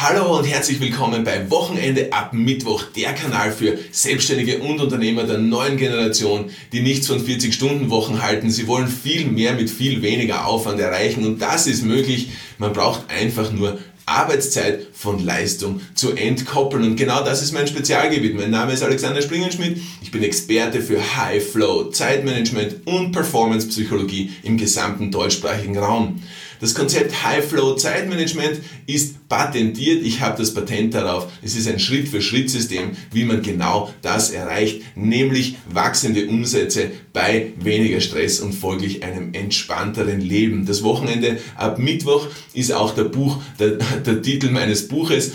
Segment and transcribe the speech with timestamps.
[0.00, 5.38] Hallo und herzlich willkommen bei Wochenende ab Mittwoch, der Kanal für Selbstständige und Unternehmer der
[5.38, 8.48] neuen Generation, die nichts von 40-Stunden-Wochen halten.
[8.48, 12.28] Sie wollen viel mehr mit viel weniger Aufwand erreichen und das ist möglich.
[12.58, 16.84] Man braucht einfach nur Arbeitszeit von Leistung zu entkoppeln.
[16.84, 18.36] Und genau das ist mein Spezialgebiet.
[18.36, 19.80] Mein Name ist Alexander Springenschmidt.
[20.00, 26.22] Ich bin Experte für High Flow, Zeitmanagement und Performance Psychologie im gesamten deutschsprachigen Raum.
[26.60, 30.02] Das Konzept High Flow Zeitmanagement ist patentiert.
[30.04, 31.28] Ich habe das Patent darauf.
[31.42, 38.40] Es ist ein Schritt-für-Schritt-System, wie man genau das erreicht, nämlich wachsende Umsätze bei weniger Stress
[38.40, 40.66] und folglich einem entspannteren Leben.
[40.66, 45.32] Das Wochenende ab Mittwoch ist auch der Buch, der, der Titel meines Buches.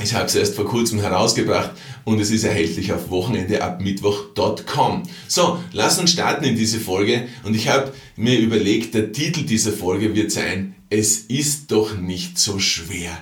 [0.00, 1.72] Ich habe es erst vor kurzem herausgebracht
[2.04, 5.02] und es ist erhältlich auf wochenendeabmittwoch.com.
[5.28, 9.72] So, lass uns starten in diese Folge und ich habe mir überlegt, der Titel dieser
[9.72, 13.18] Folge wird sein, es ist doch nicht so schwer.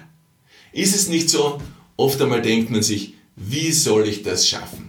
[0.73, 1.61] Ist es nicht so?
[1.97, 4.89] Oft einmal denkt man sich, wie soll ich das schaffen?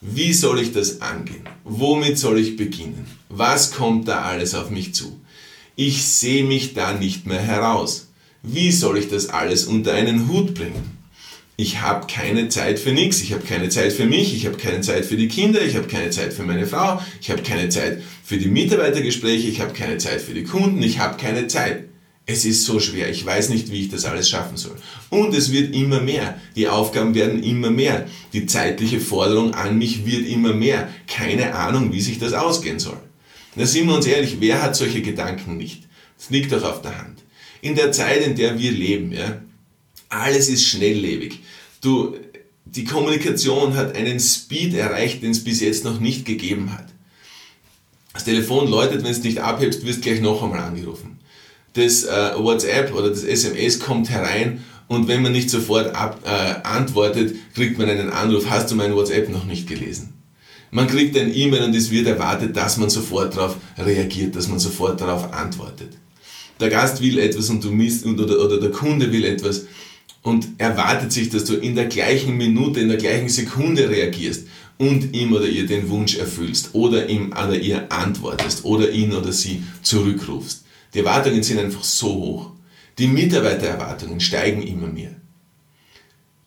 [0.00, 1.48] Wie soll ich das angehen?
[1.64, 3.06] Womit soll ich beginnen?
[3.28, 5.20] Was kommt da alles auf mich zu?
[5.76, 8.08] Ich sehe mich da nicht mehr heraus.
[8.42, 11.03] Wie soll ich das alles unter einen Hut bringen?
[11.56, 13.20] Ich habe keine Zeit für nichts.
[13.20, 15.86] Ich habe keine Zeit für mich, ich habe keine Zeit für die Kinder, ich habe
[15.86, 19.98] keine Zeit für meine Frau, ich habe keine Zeit für die Mitarbeitergespräche, ich habe keine
[19.98, 21.84] Zeit für die Kunden, ich habe keine Zeit.
[22.26, 24.76] Es ist so schwer, ich weiß nicht, wie ich das alles schaffen soll.
[25.10, 26.40] Und es wird immer mehr.
[26.56, 28.06] Die Aufgaben werden immer mehr.
[28.32, 30.88] Die zeitliche Forderung an mich wird immer mehr.
[31.06, 32.96] Keine Ahnung, wie sich das ausgehen soll.
[33.56, 35.82] Da sind wir uns ehrlich, wer hat solche Gedanken nicht?
[36.16, 37.22] Das liegt doch auf der Hand.
[37.60, 39.42] In der Zeit, in der wir leben, ja,
[40.08, 41.40] alles ist schnelllebig.
[41.84, 42.16] Du,
[42.64, 46.86] die Kommunikation hat einen Speed erreicht, den es bis jetzt noch nicht gegeben hat.
[48.14, 51.18] Das Telefon läutet, wenn es nicht abhebst, wirst gleich noch einmal angerufen.
[51.74, 56.66] Das äh, WhatsApp oder das SMS kommt herein und wenn man nicht sofort ab, äh,
[56.66, 60.14] antwortet, kriegt man einen Anruf, hast du mein WhatsApp noch nicht gelesen?
[60.70, 64.58] Man kriegt ein E-Mail und es wird erwartet, dass man sofort darauf reagiert, dass man
[64.58, 65.90] sofort darauf antwortet.
[66.60, 69.66] Der Gast will etwas und du misst, oder, oder der Kunde will etwas
[70.24, 74.48] und erwartet sich, dass du in der gleichen Minute, in der gleichen Sekunde reagierst
[74.78, 79.32] und ihm oder ihr den Wunsch erfüllst oder ihm oder ihr antwortest oder ihn oder
[79.32, 80.64] sie zurückrufst.
[80.94, 82.50] Die Erwartungen sind einfach so hoch.
[82.98, 85.14] Die Mitarbeitererwartungen steigen immer mehr.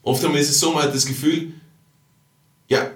[0.02, 1.54] Oft einmal ist es so, man hat das Gefühl,
[2.68, 2.92] ja,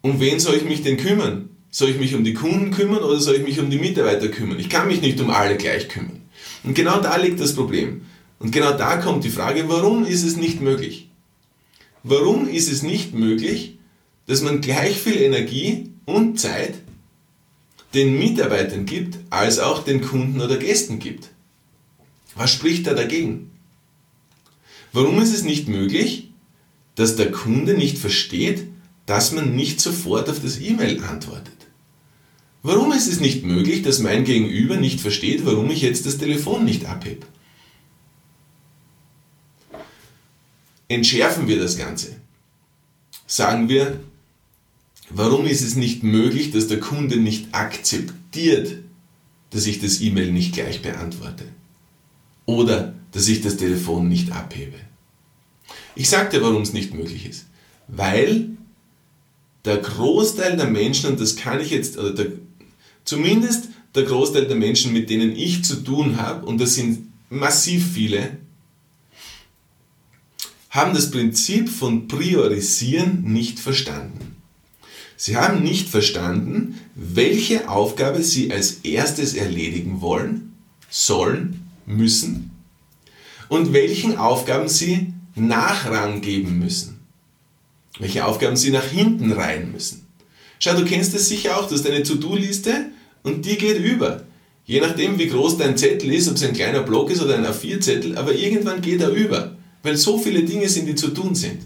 [0.00, 1.50] um wen soll ich mich denn kümmern?
[1.70, 4.58] Soll ich mich um die Kunden kümmern oder soll ich mich um die Mitarbeiter kümmern?
[4.58, 6.22] Ich kann mich nicht um alle gleich kümmern.
[6.64, 8.02] Und genau da liegt das Problem.
[8.38, 11.08] Und genau da kommt die Frage, warum ist es nicht möglich?
[12.02, 13.78] Warum ist es nicht möglich,
[14.26, 16.74] dass man gleich viel Energie und Zeit
[17.94, 21.30] den Mitarbeitern gibt, als auch den Kunden oder Gästen gibt?
[22.34, 23.50] Was spricht da dagegen?
[24.92, 26.30] Warum ist es nicht möglich,
[26.94, 28.66] dass der Kunde nicht versteht,
[29.06, 31.52] dass man nicht sofort auf das E-Mail antwortet?
[32.62, 36.64] Warum ist es nicht möglich, dass mein Gegenüber nicht versteht, warum ich jetzt das Telefon
[36.64, 37.26] nicht abhebe?
[40.88, 42.16] Entschärfen wir das Ganze.
[43.26, 44.00] Sagen wir,
[45.10, 48.78] warum ist es nicht möglich, dass der Kunde nicht akzeptiert,
[49.50, 51.44] dass ich das E-Mail nicht gleich beantworte?
[52.44, 54.76] Oder dass ich das Telefon nicht abhebe?
[55.94, 57.46] Ich sage dir, warum es nicht möglich ist.
[57.88, 58.50] Weil
[59.64, 62.26] der Großteil der Menschen, und das kann ich jetzt, oder der,
[63.04, 67.92] zumindest der Großteil der Menschen, mit denen ich zu tun habe, und das sind massiv
[67.92, 68.36] viele,
[70.76, 74.36] haben das Prinzip von Priorisieren nicht verstanden.
[75.16, 80.52] Sie haben nicht verstanden, welche Aufgabe sie als erstes erledigen wollen,
[80.90, 82.50] sollen, müssen
[83.48, 87.00] und welchen Aufgaben sie Nachrang geben müssen.
[87.98, 90.06] Welche Aufgaben sie nach hinten reihen müssen.
[90.58, 92.90] Schau, du kennst es sicher auch, du hast eine To-Do-Liste
[93.22, 94.24] und die geht über.
[94.66, 97.46] Je nachdem, wie groß dein Zettel ist, ob es ein kleiner Block ist oder ein
[97.46, 99.55] A4-Zettel, aber irgendwann geht er über
[99.86, 101.62] weil so viele Dinge sind, die zu tun sind.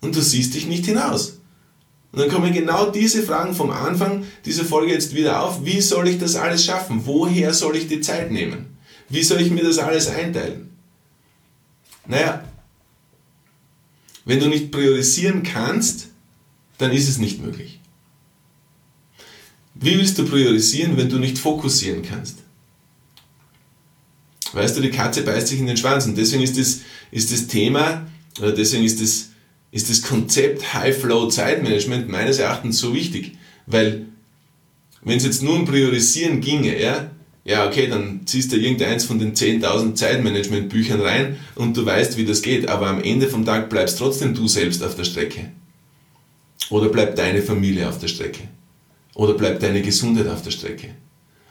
[0.00, 1.40] Und du siehst dich nicht hinaus.
[2.12, 5.64] Und dann kommen genau diese Fragen vom Anfang dieser Folge jetzt wieder auf.
[5.64, 7.02] Wie soll ich das alles schaffen?
[7.04, 8.78] Woher soll ich die Zeit nehmen?
[9.08, 10.70] Wie soll ich mir das alles einteilen?
[12.06, 12.44] Naja,
[14.24, 16.08] wenn du nicht priorisieren kannst,
[16.76, 17.80] dann ist es nicht möglich.
[19.74, 22.38] Wie willst du priorisieren, wenn du nicht fokussieren kannst?
[24.52, 26.80] Weißt du, die Katze beißt sich in den Schwanz und deswegen ist das,
[27.10, 28.06] ist das Thema,
[28.38, 29.30] oder deswegen ist das,
[29.70, 33.36] ist das Konzept High-Flow-Zeitmanagement meines Erachtens so wichtig,
[33.66, 34.06] weil
[35.02, 37.10] wenn es jetzt nur um Priorisieren ginge, ja,
[37.44, 42.26] ja, okay, dann ziehst du irgendeins von den 10.000 Zeitmanagement-Büchern rein und du weißt, wie
[42.26, 45.50] das geht, aber am Ende vom Tag bleibst trotzdem du selbst auf der Strecke.
[46.68, 48.48] Oder bleibt deine Familie auf der Strecke?
[49.14, 50.90] Oder bleibt deine Gesundheit auf der Strecke?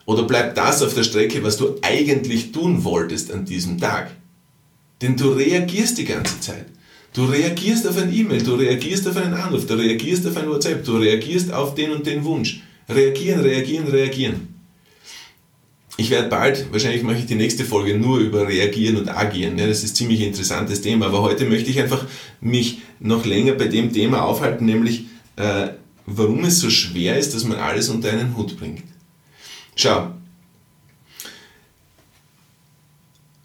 [0.07, 4.09] Oder bleibt das auf der Strecke, was du eigentlich tun wolltest an diesem Tag?
[5.01, 6.65] Denn du reagierst die ganze Zeit.
[7.13, 10.85] Du reagierst auf ein E-Mail, du reagierst auf einen Anruf, du reagierst auf ein WhatsApp,
[10.85, 12.61] du reagierst auf den und den Wunsch.
[12.87, 14.55] Reagieren, reagieren, reagieren.
[15.97, 19.57] Ich werde bald, wahrscheinlich mache ich die nächste Folge nur über Reagieren und Agieren.
[19.57, 22.05] Das ist ein ziemlich interessantes Thema, aber heute möchte ich einfach
[22.39, 25.69] mich noch länger bei dem Thema aufhalten, nämlich äh,
[26.05, 28.83] warum es so schwer ist, dass man alles unter einen Hut bringt.
[29.77, 30.11] Schau,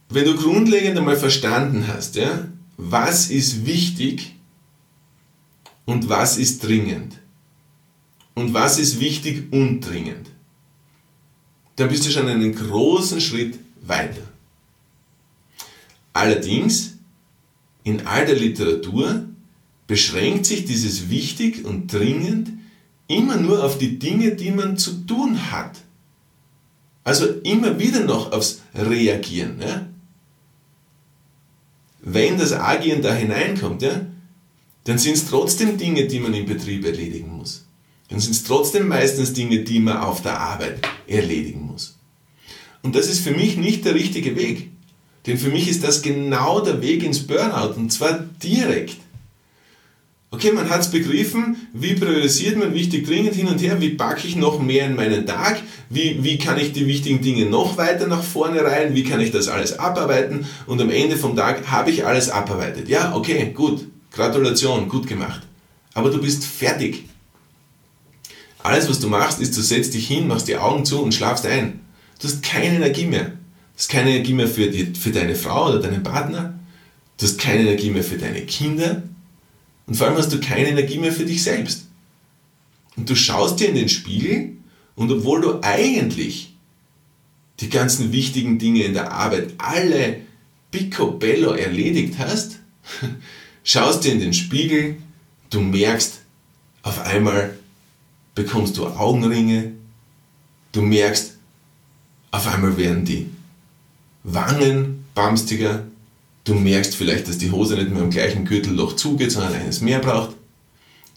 [0.09, 2.49] wenn du grundlegend einmal verstanden hast, ja,
[2.79, 4.35] was ist wichtig
[5.85, 7.19] und was ist dringend
[8.35, 10.31] und was ist wichtig und dringend,
[11.77, 14.27] dann bist du schon einen großen Schritt weiter.
[16.15, 16.95] Allerdings,
[17.85, 19.27] in all der Literatur
[19.87, 22.53] beschränkt sich dieses wichtig und dringend
[23.07, 25.82] immer nur auf die Dinge, die man zu tun hat.
[27.05, 29.61] Also immer wieder noch aufs Reagieren.
[29.61, 29.87] Ja?
[32.01, 34.07] Wenn das Agieren da hineinkommt, ja,
[34.85, 37.67] dann sind es trotzdem Dinge, die man im Betrieb erledigen muss
[38.13, 41.99] dann sind es trotzdem meistens Dinge, die man auf der Arbeit erledigen muss.
[42.83, 44.71] Und das ist für mich nicht der richtige Weg.
[45.27, 48.99] Denn für mich ist das genau der Weg ins Burnout und zwar direkt.
[50.35, 54.27] Okay, man hat es begriffen, wie priorisiert man wichtig dringend hin und her, wie packe
[54.27, 58.07] ich noch mehr in meinen Tag, wie, wie kann ich die wichtigen Dinge noch weiter
[58.07, 61.91] nach vorne rein, wie kann ich das alles abarbeiten und am Ende vom Tag habe
[61.91, 62.89] ich alles abarbeitet.
[62.89, 65.43] Ja, okay, gut, Gratulation, gut gemacht.
[65.93, 67.05] Aber du bist fertig.
[68.63, 71.45] Alles, was du machst, ist, du setzt dich hin, machst die Augen zu und schlafst
[71.45, 71.81] ein.
[72.19, 73.25] Du hast keine Energie mehr.
[73.25, 73.35] Du
[73.77, 76.55] hast keine Energie mehr für, die, für deine Frau oder deinen Partner.
[77.19, 79.03] Du hast keine Energie mehr für deine Kinder.
[79.87, 81.87] Und vor allem hast du keine Energie mehr für dich selbst.
[82.97, 84.57] Und du schaust dir in den Spiegel
[84.95, 86.55] und obwohl du eigentlich
[87.61, 90.21] die ganzen wichtigen Dinge in der Arbeit alle
[90.71, 92.59] picobello erledigt hast,
[93.65, 94.97] schaust dir in den Spiegel,
[95.51, 96.21] du merkst
[96.83, 97.57] auf einmal,
[98.35, 99.73] bekommst du Augenringe,
[100.73, 101.37] du merkst,
[102.31, 103.29] auf einmal werden die
[104.25, 105.87] Wangen bamstiger,
[106.45, 110.01] du merkst vielleicht, dass die Hose nicht mehr im gleichen Gürtelloch zugeht, sondern eines mehr
[110.01, 110.37] braucht,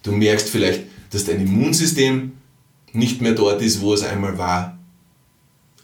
[0.04, 2.34] du merkst vielleicht, dass dein Immunsystem
[2.94, 4.78] nicht mehr dort ist, wo es einmal war,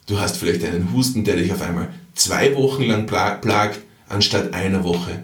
[0.08, 4.84] du hast vielleicht einen Husten, der dich auf einmal zwei Wochen lang plagt, anstatt einer
[4.84, 5.24] Woche.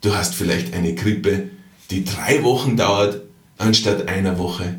[0.00, 1.50] Du hast vielleicht eine Grippe,
[1.90, 3.22] die drei Wochen dauert,
[3.58, 4.78] anstatt einer Woche.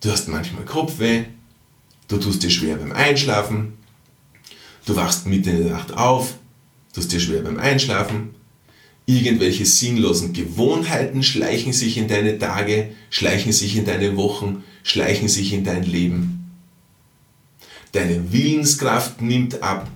[0.00, 1.24] Du hast manchmal Kopfweh,
[2.08, 3.74] du tust dir schwer beim Einschlafen,
[4.84, 6.34] du wachst mitten in der Nacht auf,
[6.96, 8.30] tust dir schwer beim Einschlafen,
[9.04, 15.52] irgendwelche sinnlosen Gewohnheiten schleichen sich in deine Tage, schleichen sich in deine Wochen, schleichen sich
[15.52, 16.50] in dein Leben.
[17.92, 19.90] Deine Willenskraft nimmt ab.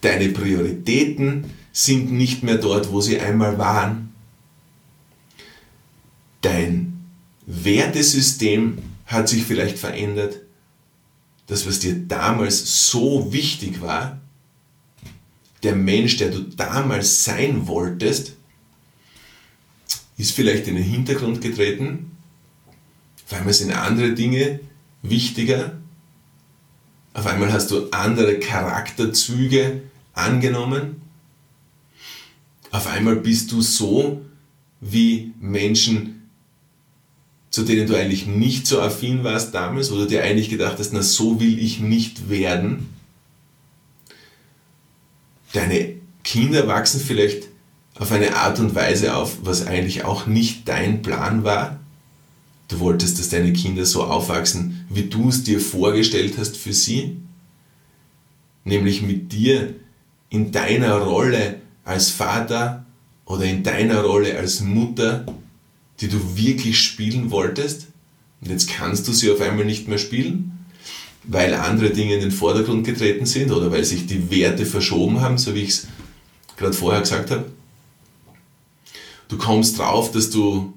[0.00, 4.12] Deine Prioritäten sind nicht mehr dort, wo sie einmal waren.
[6.40, 7.00] Dein
[7.46, 10.40] Wertesystem hat sich vielleicht verändert.
[11.46, 14.20] Das, was dir damals so wichtig war,
[15.64, 18.34] der Mensch, der du damals sein wolltest,
[20.16, 22.12] ist vielleicht in den Hintergrund getreten.
[23.26, 24.60] Auf einmal sind andere Dinge
[25.02, 25.78] wichtiger.
[27.14, 31.02] Auf einmal hast du andere Charakterzüge angenommen.
[32.70, 34.24] Auf einmal bist du so,
[34.80, 36.14] wie Menschen
[37.54, 41.02] zu denen du eigentlich nicht so affin warst damals oder dir eigentlich gedacht hast, na
[41.02, 42.88] so will ich nicht werden.
[45.54, 47.48] Deine Kinder wachsen vielleicht
[47.96, 51.80] auf eine Art und Weise auf, was eigentlich auch nicht dein Plan war.
[52.68, 57.16] Du wolltest, dass deine Kinder so aufwachsen, wie du es dir vorgestellt hast für sie.
[58.64, 59.74] Nämlich mit dir
[60.28, 62.84] in deiner Rolle als Vater
[63.24, 65.24] oder in deiner Rolle als Mutter
[66.00, 67.88] die du wirklich spielen wolltest
[68.40, 70.53] und jetzt kannst du sie auf einmal nicht mehr spielen,
[71.26, 75.38] weil andere Dinge in den Vordergrund getreten sind oder weil sich die Werte verschoben haben,
[75.38, 75.88] so wie ich es
[76.56, 77.46] gerade vorher gesagt habe.
[79.28, 80.74] Du kommst drauf, dass du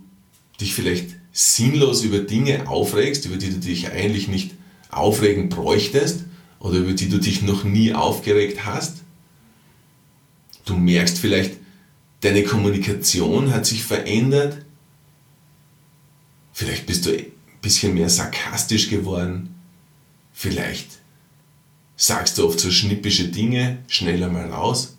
[0.60, 4.54] dich vielleicht sinnlos über Dinge aufregst, über die du dich eigentlich nicht
[4.90, 6.22] aufregen bräuchtest
[6.60, 9.04] oder über die du dich noch nie aufgeregt hast.
[10.66, 11.58] Du merkst vielleicht,
[12.22, 14.66] deine Kommunikation hat sich verändert,
[16.58, 17.28] Vielleicht bist du ein
[17.62, 19.54] bisschen mehr sarkastisch geworden.
[20.40, 21.00] Vielleicht
[21.96, 24.96] sagst du oft so schnippische Dinge schneller mal raus.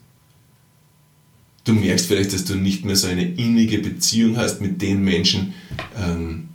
[1.63, 5.55] Du merkst vielleicht, dass du nicht mehr so eine innige Beziehung hast mit den Menschen,
[5.97, 6.49] ähm,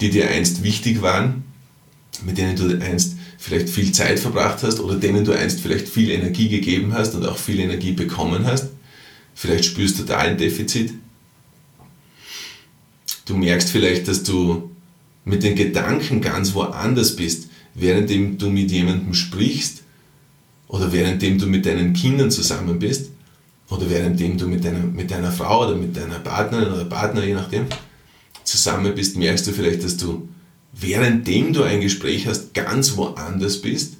[0.00, 1.42] die dir einst wichtig waren,
[2.24, 6.10] mit denen du einst vielleicht viel Zeit verbracht hast oder denen du einst vielleicht viel
[6.10, 8.68] Energie gegeben hast und auch viel Energie bekommen hast.
[9.34, 10.94] Vielleicht spürst du da ein Defizit.
[13.24, 14.70] Du merkst vielleicht, dass du
[15.24, 17.49] mit den Gedanken ganz woanders bist,
[17.80, 19.82] währenddem du mit jemandem sprichst
[20.68, 23.10] oder währenddem du mit deinen Kindern zusammen bist
[23.68, 27.34] oder währenddem du mit deiner, mit deiner Frau oder mit deiner Partnerin oder Partner, je
[27.34, 27.66] nachdem,
[28.44, 30.28] zusammen bist, merkst du vielleicht, dass du
[30.72, 33.94] währenddem du ein Gespräch hast, ganz woanders bist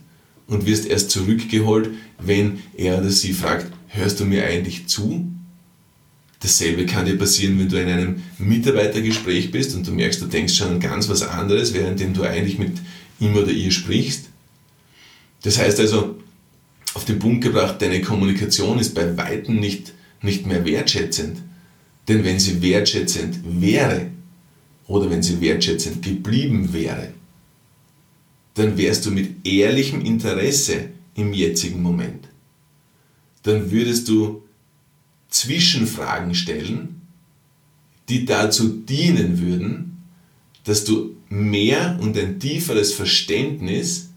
[0.46, 5.26] und wirst erst zurückgeholt, wenn er oder sie fragt, hörst du mir eigentlich zu?
[6.40, 10.54] Dasselbe kann dir passieren, wenn du in einem Mitarbeitergespräch bist und du merkst, du denkst
[10.54, 12.78] schon an ganz was anderes, währenddem du eigentlich mit
[13.20, 14.26] ihm oder ihr sprichst.
[15.42, 16.16] Das heißt also,
[16.94, 21.38] auf den Punkt gebracht, deine Kommunikation ist bei Weitem nicht, nicht mehr wertschätzend.
[22.08, 24.10] Denn wenn sie wertschätzend wäre,
[24.86, 27.12] oder wenn sie wertschätzend geblieben wäre,
[28.54, 32.28] dann wärst du mit ehrlichem Interesse im jetzigen Moment.
[33.44, 34.42] Dann würdest du
[35.28, 37.02] Zwischenfragen stellen,
[38.08, 39.89] die dazu dienen würden,
[40.64, 44.10] dass du mehr und ein tieferes Verständnis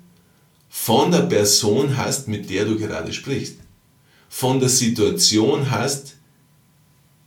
[0.69, 3.57] von der Person hast, mit der du gerade sprichst.
[4.29, 6.15] Von der Situation hast,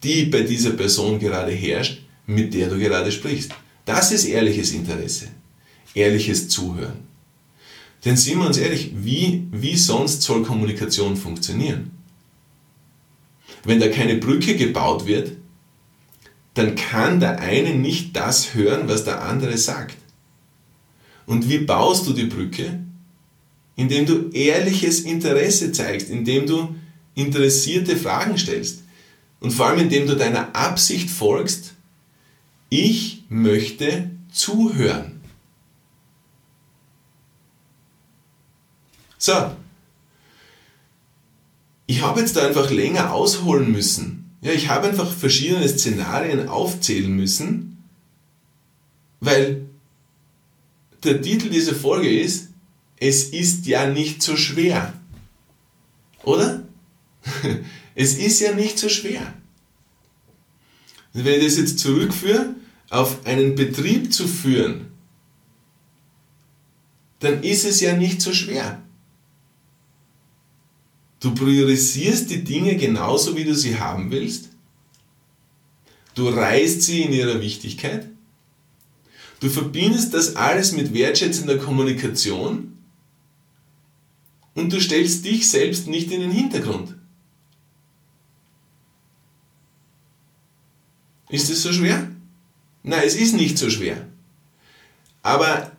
[0.02, 3.52] die bei dieser Person gerade herrscht mit der du gerade sprichst.
[3.84, 5.28] Das ist ehrliches Interesse,
[5.94, 7.06] ehrliches Zuhören.
[8.04, 11.92] Denn sind wir uns ehrlich, wie, wie sonst soll Kommunikation funktionieren?
[13.64, 15.32] Wenn da keine Brücke gebaut wird,
[16.56, 19.96] dann kann der eine nicht das hören, was der andere sagt.
[21.26, 22.80] Und wie baust du die Brücke?
[23.76, 26.74] Indem du ehrliches Interesse zeigst, indem du
[27.14, 28.84] interessierte Fragen stellst
[29.40, 31.74] und vor allem indem du deiner Absicht folgst,
[32.70, 35.20] ich möchte zuhören.
[39.18, 39.54] So.
[41.86, 44.25] Ich habe jetzt da einfach länger ausholen müssen.
[44.40, 47.84] Ja, ich habe einfach verschiedene Szenarien aufzählen müssen,
[49.20, 49.66] weil
[51.02, 52.50] der Titel dieser Folge ist,
[52.98, 54.92] es ist ja nicht so schwer.
[56.24, 56.62] Oder?
[57.98, 59.32] Es ist ja nicht so schwer.
[61.14, 62.54] Und wenn ich das jetzt zurückführe,
[62.90, 64.88] auf einen Betrieb zu führen,
[67.20, 68.82] dann ist es ja nicht so schwer.
[71.26, 74.50] Du priorisierst die Dinge genauso, wie du sie haben willst.
[76.14, 78.08] Du reißt sie in ihrer Wichtigkeit.
[79.40, 82.78] Du verbindest das alles mit wertschätzender Kommunikation
[84.54, 86.94] und du stellst dich selbst nicht in den Hintergrund.
[91.28, 92.08] Ist es so schwer?
[92.84, 94.06] Nein, es ist nicht so schwer.
[95.24, 95.75] Aber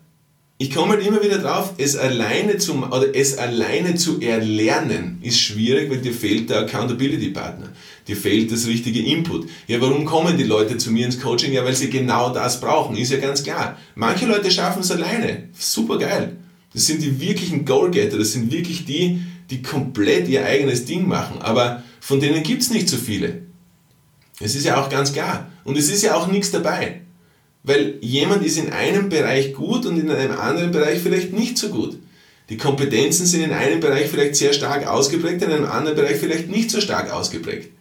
[0.59, 5.39] ich komme halt immer wieder drauf, es alleine zu, oder es alleine zu erlernen ist
[5.39, 7.69] schwierig, weil dir fehlt der Accountability Partner.
[8.07, 9.47] Dir fehlt das richtige Input.
[9.67, 11.53] Ja, warum kommen die Leute zu mir ins Coaching?
[11.53, 12.97] Ja, weil sie genau das brauchen.
[12.97, 13.77] Ist ja ganz klar.
[13.93, 15.49] Manche Leute schaffen es alleine.
[15.57, 16.37] Super geil.
[16.73, 18.17] Das sind die wirklichen Goalgetter.
[18.17, 19.21] Das sind wirklich die,
[19.51, 21.39] die komplett ihr eigenes Ding machen.
[21.39, 23.43] Aber von denen gibt es nicht so viele.
[24.39, 25.51] Es ist ja auch ganz klar.
[25.65, 27.01] Und es ist ja auch nichts dabei.
[27.67, 31.67] Weil jemand ist in einem Bereich gut und in einem anderen Bereich vielleicht nicht so
[31.67, 31.99] gut.
[32.47, 36.47] Die Kompetenzen sind in einem Bereich vielleicht sehr stark ausgeprägt, in einem anderen Bereich vielleicht
[36.47, 37.71] nicht so stark ausgeprägt.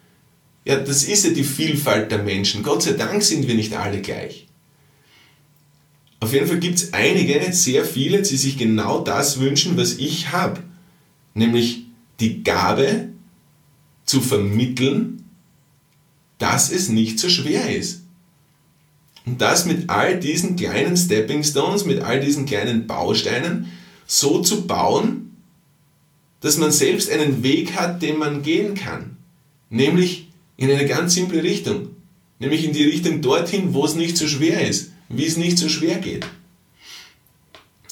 [0.64, 2.64] Ja, das ist ja die Vielfalt der Menschen.
[2.64, 4.49] Gott sei Dank sind wir nicht alle gleich.
[6.19, 10.33] Auf jeden Fall gibt es einige, sehr viele, die sich genau das wünschen, was ich
[10.33, 10.64] habe.
[11.35, 11.85] Nämlich
[12.19, 13.11] die Gabe
[14.05, 15.26] zu vermitteln,
[16.38, 18.05] dass es nicht so schwer ist.
[19.26, 23.66] Und das mit all diesen kleinen Stepping Stones, mit all diesen kleinen Bausteinen
[24.06, 25.37] so zu bauen,
[26.40, 29.16] dass man selbst einen Weg hat, den man gehen kann.
[29.68, 31.88] Nämlich in eine ganz simple Richtung.
[32.38, 35.68] Nämlich in die Richtung dorthin, wo es nicht so schwer ist, wie es nicht so
[35.68, 36.25] schwer geht.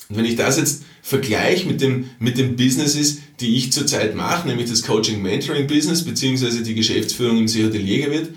[0.08, 4.46] Und wenn ich das jetzt vergleiche mit dem, mit den Businesses, die ich zurzeit mache,
[4.46, 8.30] nämlich das Coaching-Mentoring-Business beziehungsweise die Geschäftsführung im Seehotelier wird,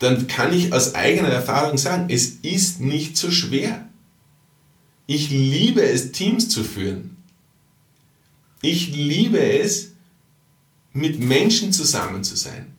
[0.00, 3.86] dann kann ich aus eigener Erfahrung sagen, es ist nicht so schwer.
[5.06, 7.18] Ich liebe es, Teams zu führen.
[8.62, 9.92] Ich liebe es,
[10.92, 12.74] mit Menschen zusammen zu sein.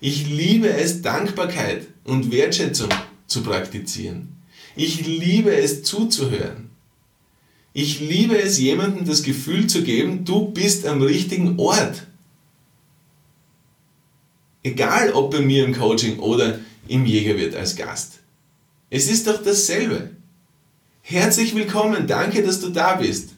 [0.00, 2.90] Ich liebe es, Dankbarkeit und Wertschätzung
[3.26, 4.36] zu praktizieren.
[4.76, 6.70] Ich liebe es, zuzuhören.
[7.72, 12.06] Ich liebe es, jemandem das Gefühl zu geben, du bist am richtigen Ort.
[14.64, 18.20] Egal ob bei mir im Coaching oder im Jägerwirt als Gast.
[18.88, 20.10] Es ist doch dasselbe.
[21.02, 23.30] Herzlich willkommen, danke, dass du da bist.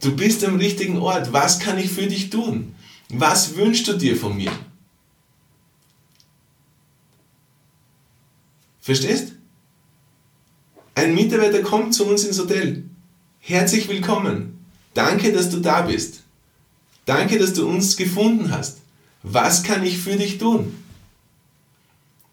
[0.00, 1.32] Du bist am richtigen Ort.
[1.32, 2.74] Was kann ich für dich tun?
[3.08, 4.50] Was wünschst du dir von mir?
[8.80, 9.34] Verstehst?
[10.96, 12.82] Ein Mitarbeiter kommt zu uns ins Hotel.
[13.38, 14.66] Herzlich willkommen.
[14.92, 16.24] Danke, dass du da bist.
[17.04, 18.81] Danke, dass du uns gefunden hast.
[19.22, 20.74] Was kann ich für dich tun?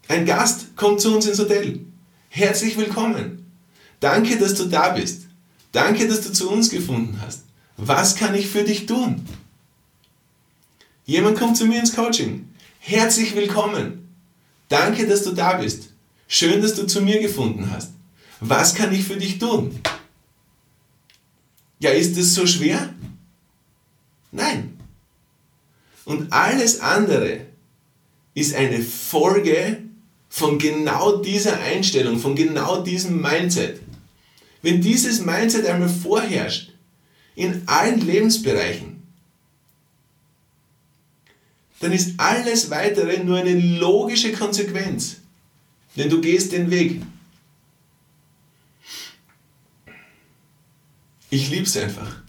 [0.08, 1.86] Ein Gast kommt zu uns ins Hotel.
[2.30, 3.46] Herzlich willkommen.
[4.00, 5.28] Danke, dass du da bist.
[5.72, 7.44] Danke, dass du zu uns gefunden hast.
[7.78, 9.26] Was kann ich für dich tun?
[11.06, 12.50] Jemand kommt zu mir ins Coaching.
[12.80, 14.08] Herzlich willkommen.
[14.68, 15.90] Danke, dass du da bist.
[16.28, 17.92] Schön, dass du zu mir gefunden hast.
[18.40, 19.80] Was kann ich für dich tun?
[21.80, 22.94] Ja, ist es so schwer?
[24.32, 24.69] Nein.
[26.10, 27.42] Und alles andere
[28.34, 29.78] ist eine Folge
[30.28, 33.80] von genau dieser Einstellung, von genau diesem Mindset.
[34.64, 36.74] Wenn dieses Mindset einmal vorherrscht,
[37.36, 39.04] in allen Lebensbereichen,
[41.80, 45.18] dann ist alles weitere nur eine logische Konsequenz.
[45.96, 47.04] Denn du gehst den Weg.
[51.30, 52.24] Ich liebe es einfach.